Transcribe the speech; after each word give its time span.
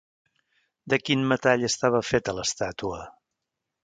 De 0.93 0.97
quin 1.01 1.25
metall 1.31 1.65
estava 1.67 2.01
feta 2.13 2.35
l'estàtua? 2.39 3.03